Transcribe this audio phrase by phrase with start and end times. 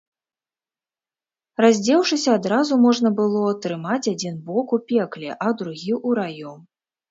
[1.63, 6.59] Раздзеўшыся, адразу можна было трымаць адзін бок у пекле, а другі ў раю.